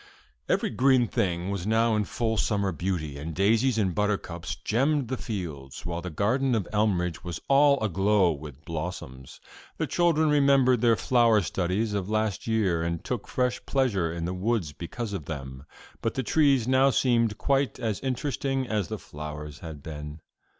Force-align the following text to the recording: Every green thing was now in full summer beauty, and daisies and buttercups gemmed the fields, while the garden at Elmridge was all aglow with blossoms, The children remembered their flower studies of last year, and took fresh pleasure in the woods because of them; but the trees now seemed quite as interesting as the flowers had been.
Every 0.49 0.71
green 0.71 1.07
thing 1.07 1.51
was 1.51 1.67
now 1.67 1.95
in 1.95 2.05
full 2.05 2.35
summer 2.35 2.71
beauty, 2.71 3.19
and 3.19 3.35
daisies 3.35 3.77
and 3.77 3.93
buttercups 3.93 4.55
gemmed 4.55 5.09
the 5.09 5.15
fields, 5.15 5.85
while 5.85 6.01
the 6.01 6.09
garden 6.09 6.55
at 6.55 6.65
Elmridge 6.73 7.23
was 7.23 7.39
all 7.47 7.79
aglow 7.83 8.31
with 8.31 8.65
blossoms, 8.65 9.39
The 9.77 9.85
children 9.85 10.31
remembered 10.31 10.81
their 10.81 10.95
flower 10.95 11.41
studies 11.41 11.93
of 11.93 12.09
last 12.09 12.47
year, 12.47 12.81
and 12.81 13.03
took 13.03 13.27
fresh 13.27 13.63
pleasure 13.67 14.11
in 14.11 14.25
the 14.25 14.33
woods 14.33 14.73
because 14.73 15.13
of 15.13 15.25
them; 15.25 15.65
but 16.01 16.15
the 16.15 16.23
trees 16.23 16.67
now 16.67 16.89
seemed 16.89 17.37
quite 17.37 17.77
as 17.79 17.99
interesting 17.99 18.65
as 18.67 18.87
the 18.87 18.97
flowers 18.97 19.59
had 19.59 19.83
been. 19.83 20.19